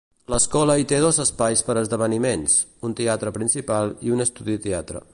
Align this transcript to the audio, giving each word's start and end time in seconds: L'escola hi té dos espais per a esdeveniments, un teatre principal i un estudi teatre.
L'escola 0.33 0.77
hi 0.83 0.87
té 0.91 1.01
dos 1.03 1.19
espais 1.25 1.61
per 1.69 1.75
a 1.75 1.83
esdeveniments, 1.87 2.57
un 2.91 2.99
teatre 3.03 3.37
principal 3.39 3.97
i 4.09 4.17
un 4.19 4.31
estudi 4.31 4.61
teatre. 4.69 5.09